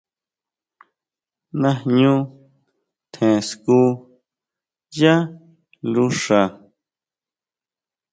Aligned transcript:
Ñajñu 1.61 2.15
tjen 3.13 3.37
skú 3.49 3.79
yá 4.97 5.15
luxa. 5.93 6.41